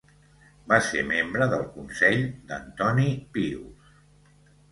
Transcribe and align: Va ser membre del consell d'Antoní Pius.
Va 0.71 0.77
ser 0.85 1.01
membre 1.09 1.47
del 1.51 1.67
consell 1.75 2.23
d'Antoní 2.53 3.07
Pius. 3.37 3.93